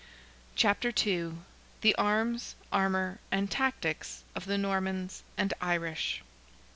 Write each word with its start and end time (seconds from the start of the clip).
CHAPTER 0.55 0.91
II. 1.05 1.33
THE 1.81 1.93
ARMS, 1.93 2.55
ARMOUR 2.73 3.19
AND 3.31 3.51
TACTICS 3.51 4.23
OF 4.33 4.45
THE 4.45 4.57
NORMANS 4.57 5.21
AND 5.37 5.53
IRISH. 5.61 6.23